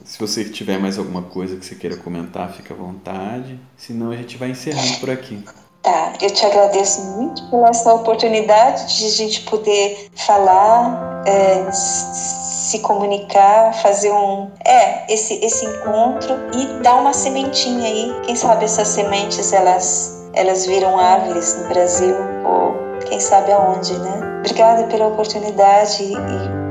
[0.04, 3.60] se você tiver mais alguma coisa que você queira comentar, fica à vontade.
[3.78, 5.44] Senão a gente vai encerrando por aqui.
[5.82, 12.80] Tá, eu te agradeço muito pela essa oportunidade de a gente poder falar, é, se
[12.80, 14.52] comunicar, fazer um.
[14.66, 18.14] É, esse, esse encontro e dar uma sementinha aí.
[18.26, 22.16] Quem sabe essas sementes elas, elas viram árvores no Brasil
[22.46, 24.29] ou quem sabe aonde, né?
[24.40, 26.16] Obrigada pela oportunidade e,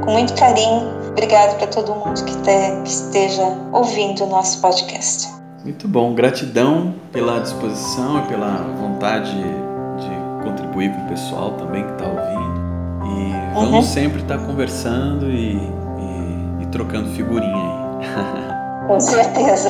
[0.05, 3.43] com muito carinho, obrigado para todo mundo que, te, que esteja
[3.73, 5.29] ouvindo o nosso podcast.
[5.63, 11.93] Muito bom, gratidão pela disposição e pela vontade de contribuir com o pessoal também que
[11.93, 12.59] está ouvindo.
[13.05, 13.83] E vamos uhum.
[13.83, 18.87] sempre estar tá conversando e, e, e trocando figurinha aí.
[18.89, 19.69] Com certeza.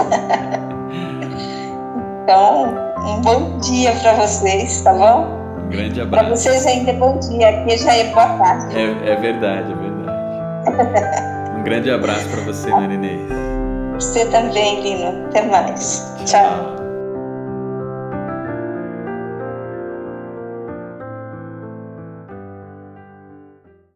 [2.23, 2.67] Então,
[2.99, 5.48] um bom dia para vocês, tá bom?
[5.69, 6.25] Um grande abraço.
[6.25, 8.75] Para vocês ainda é bom dia, aqui já é boa tarde.
[8.75, 11.59] É, é verdade, é verdade.
[11.59, 13.21] um grande abraço para você, Marinês.
[13.95, 15.27] Você também, Lino.
[15.27, 16.11] Até mais.
[16.25, 16.78] Tchau.